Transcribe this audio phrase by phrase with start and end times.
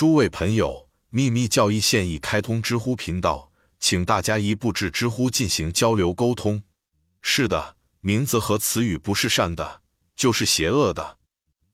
[0.00, 6.62] 诸位朋友，秘密教义现已开通知乎频道，请大家一步至知乎进行交流沟通。
[7.20, 9.82] 是的，名字和词语不是善的，
[10.16, 11.18] 就是邪恶的。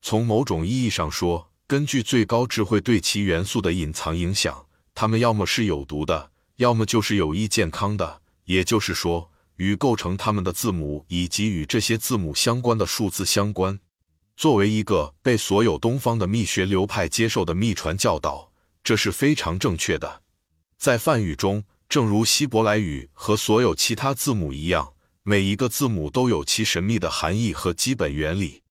[0.02, 8.22] 从某种意义上说，根据最高智慧对其元素的隐藏影响，它们要么是有毒的，要么就是有益健康的。
[8.46, 13.78] 也就是说，与构成它们的字母以及与这些字母相关的数字相关。
[14.36, 18.52] 作为一个被所有东方的秘学流派接受的秘传教导，
[18.84, 20.22] 这是非常正确的。
[20.76, 28.62] 在梵语中，正如希伯来语和所有其他字母一样，每一个字母都有其神秘的含义和基本原理。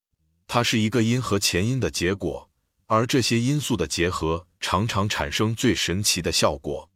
[0.48, 2.52] 它是一个因和前因的结果，
[2.86, 6.92] 而这些因素的结合常常产生最神奇的效果。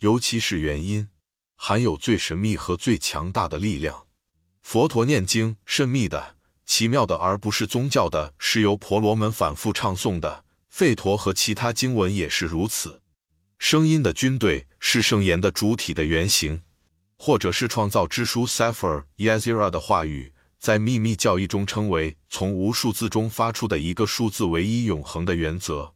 [0.00, 1.08] 尤其是原因，
[1.54, 4.06] 含有最神秘和最强大的力量。
[4.60, 6.37] 佛陀念经，神秘的。
[6.68, 10.44] 奇妙的，而不是宗教的，是由婆罗门反复唱诵的。
[10.70, 13.00] 吠陀和其他经文也是如此。
[13.58, 16.60] 声音的军队是圣言的主体的原型，
[17.16, 25.94] 或者是创造之书 Sefer Yezira 的话语，在秘密教义中称为从无数字中发出的一个数字唯一永恒的原则。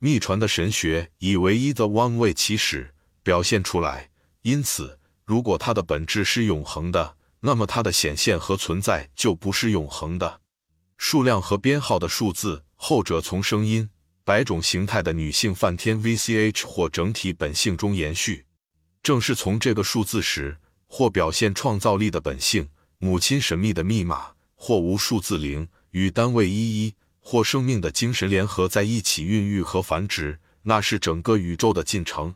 [0.00, 4.10] 秘传的神学以唯一的 One 为起始表现出来，
[4.42, 7.17] 因此，如果它的本质是永恒的。
[7.40, 10.40] 那么它的显现和存在就不是永恒的。
[10.96, 13.88] 数量和编号的数字，后者从声音、
[14.24, 18.44] 百种形态的女性梵天 VCH 或整体本性中延续。
[19.02, 30.40] 正是从这个数字时，或表现创造力的本性、母亲神秘的密码，或无数字零与单位一一，或生命的精神联合在一起孕育和繁殖。
[30.62, 32.34] 那是整个宇宙的进程。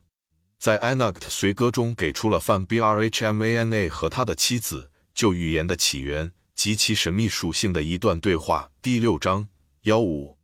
[0.59, 4.92] 在 Anacht 随歌中给出了范 BRHMANA 和他的妻子。
[5.15, 9.49] 就语言的起源及其神秘属性的一段对话，第六章
[9.83, 10.39] 幺五。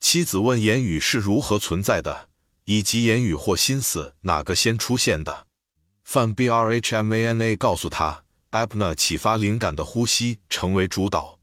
[0.00, 2.28] 妻子问言语是如何存在的，
[2.64, 5.46] 以及言语或心思哪个先出现的。
[6.04, 11.38] 范 B R H M A N A 告诉他，Apna 启发灵感的呼吸成为主导，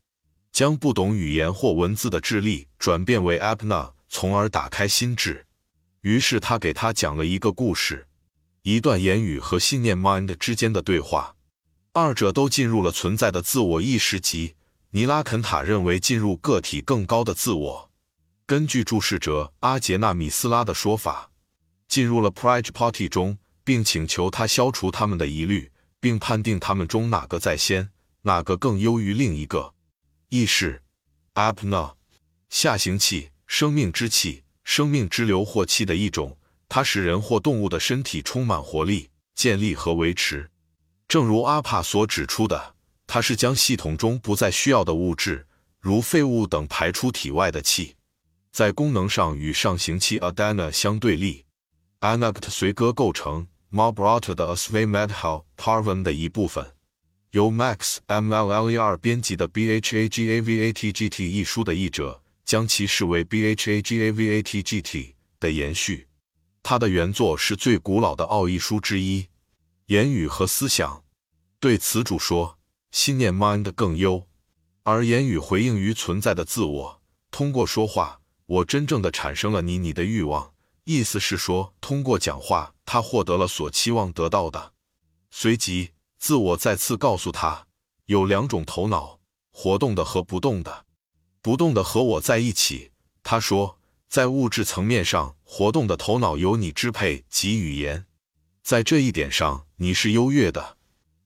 [0.52, 5.46] 将不懂语言或文字的智力转变为 Apna，从而打开心智。
[6.02, 8.08] 于是他给他讲了一个故事，
[8.64, 11.35] 一段言语和信念 mind 之间的对话。
[11.98, 14.56] 二者都进入了存在的自我意识级。
[14.90, 17.90] 尼拉肯塔认为进入个体更高的自我。
[18.46, 21.32] 根据注释者阿杰纳米斯拉的说法，
[21.88, 27.90] 进入了 Prajpati 中，并请求他消除他们的疑虑，并判定他们中哪个在先，
[28.24, 29.74] 哪个更优于另一个。
[30.28, 30.84] 意识
[31.34, 31.94] Apna
[32.50, 40.52] 下行气，生命之气，生命之流或气的一种，它使人或动物的身体充满活力、建立和维持。
[41.08, 42.76] 正如阿帕所指出的，
[43.08, 45.46] 它是将系统中不再需要的物质，
[45.80, 47.96] 如废物等排出体外的气，
[48.52, 51.46] 在功能上与上行期 Adana 相对立。
[52.02, 56.74] Anact 随歌构成 Marbrata 的 Asve Madhal Parvan 的一部分，
[57.32, 66.08] 由 Max Mller 编辑的 Bhagavatgt 一书的译者将其视为 Bhagavatgt 的延续。
[66.62, 69.28] 它的原作是最古老的奥义书之一。
[69.88, 71.04] 言语和思想
[71.60, 72.58] 对词主说，
[72.90, 74.28] 心念 mind 更优，
[74.82, 77.02] 而言语回应于存在的自我。
[77.30, 80.54] 通过说话，我真正的产生了你你的欲望。
[80.86, 84.74] 意思是说，通过讲话，他获得了所期望得到的。
[85.30, 87.68] 随即，自我再次告诉他，
[88.08, 89.20] 有两种头脑，
[89.52, 90.88] 活动的和不动的。
[91.44, 92.90] 不动的和我在一起。
[93.22, 93.80] 他说，
[94.10, 98.08] 在物质层面上，活动的头脑由你支配及语言。
[98.66, 100.78] 在这一点上，你是优越的，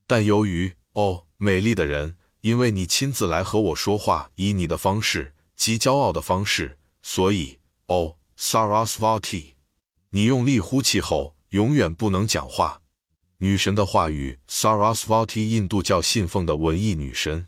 [0.06, 9.54] 但由于哦，美丽的人，因为你亲自来和我说话，以你的方式及骄傲的方式，所以哦，Sarasvati，
[10.10, 12.82] 你用力呼气后永远不能讲话。
[13.38, 17.48] 女神的话语，Sarasvati，印度教信奉的文艺女神，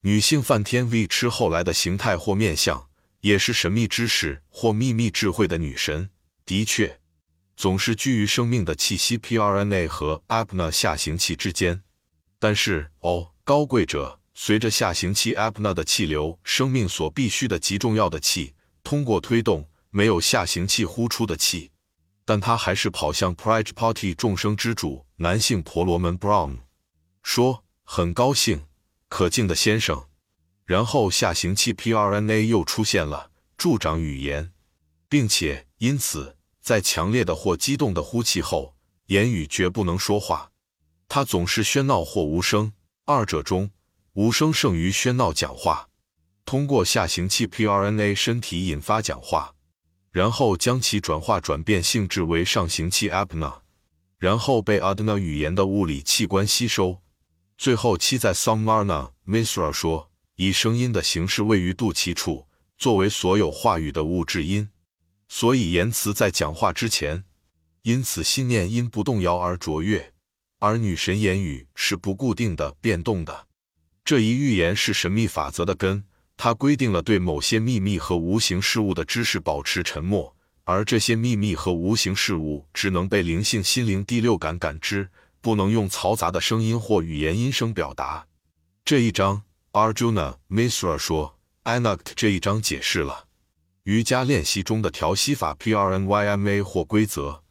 [0.00, 2.88] 女性梵天 V 吃后来的形态或面相，
[3.20, 6.08] 也是神秘知识或秘密智慧的女神。
[6.46, 7.00] 的确。
[7.56, 11.82] 总是居于生命的气息 （prna） 和 apna 下行气之间，
[12.38, 18.54] 但是哦，高贵者，随着下行气 apna 的气流，生命所必须的极重要的气，
[18.84, 21.70] 通过推动没有下行气呼出的气，
[22.26, 26.58] 但他还是跑向 Prajpati 众生之主男性婆罗门 Brahm，
[27.22, 28.66] 说很高兴，
[29.08, 30.06] 可敬的先生。
[30.66, 34.52] 然后下行气 prna 又出现了，助长语言，
[35.08, 36.35] 并且因此。
[36.66, 38.74] 在强烈的或激动的呼气后，
[39.06, 40.50] 言语绝不能说话。
[41.06, 42.72] 它总是喧闹或无声，
[43.04, 43.70] 二者中
[44.14, 45.32] 无声胜于喧闹。
[45.32, 45.88] 讲话
[46.44, 49.54] 通过下行气 prna 身体引发讲话，
[50.10, 53.60] 然后将其转化转变性质为上行气 apna，
[54.18, 57.00] 然后被 adna 语言的物理器官吸收，
[57.56, 59.12] 最后期在 samarna。
[59.24, 64.68] Misra 说，以声音的形式位于肚脐处，作为所有话语的物质音，
[65.28, 67.24] 所以言辞在讲话之前，
[67.82, 70.12] 因此信念因不动摇而卓越。
[70.58, 73.46] 而女神言语是不固定的、变动的。
[74.04, 76.04] 这一预言是神秘法则的根。
[76.38, 85.08] 它规定了对某些秘密和无形事物的知识保持沉默，而这些秘密和无形事物只能被灵性心灵第六感感知，
[85.40, 88.26] 不能用嘈杂的声音或语言音声表达。
[88.84, 93.25] 这一章，Arjuna Misra 说 a n a k t 这一章解释了
[93.86, 97.44] 瑜伽练习中的调息法 （PRN YMA） 或规则，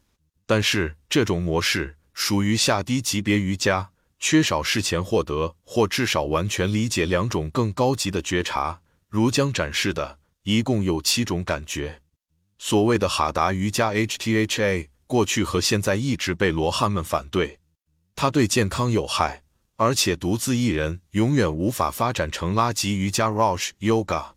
[0.45, 3.91] 但是这种模式属于下低级别瑜伽。
[4.19, 12.01] 缺少事前获得或至少完全理解两种更高级的觉察，如将展示的，一共有七种感觉。
[12.57, 17.59] 所谓的哈达瑜伽 （HTHA） 过去和现在一直被罗汉们反对，
[18.13, 19.43] 它对健康有害，
[19.77, 24.31] 而且独自一人永远无法发展成拉吉瑜伽 （Raj Yoga）。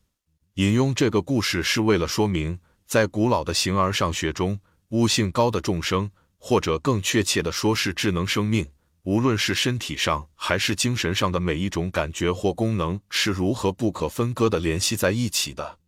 [0.58, 4.58] 引用这个故事是为了说明，在古老的形而上学中，
[4.88, 8.66] 悟性高的众生，或者更确切的说是智能生命。
[9.04, 15.78] 无论是身体上还是精神上的每一种感觉或功能是如何不可分割的联系在一起的。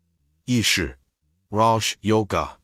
[0.44, 0.96] 意识
[1.48, 2.58] ，Raj Yoga，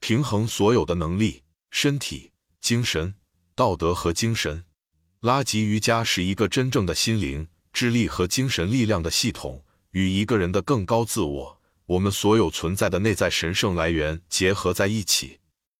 [0.00, 3.14] 平衡所有的能力，身体、精神、
[3.54, 4.64] 道德和精神。
[5.20, 9.64] 拉吉瑜伽是一个真正的心灵、智力和精神力量的系统，
[9.94, 15.38] 与一个人的更高自我，我们所有存在的内在神圣来源结合在一起。